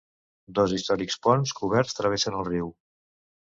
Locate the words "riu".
2.51-2.75